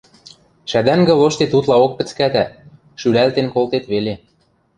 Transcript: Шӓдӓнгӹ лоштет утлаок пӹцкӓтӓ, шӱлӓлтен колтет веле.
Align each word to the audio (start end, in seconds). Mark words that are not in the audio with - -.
Шӓдӓнгӹ 0.69 1.13
лоштет 1.19 1.51
утлаок 1.57 1.91
пӹцкӓтӓ, 1.97 2.45
шӱлӓлтен 2.99 3.47
колтет 3.53 3.83
веле. 3.91 4.13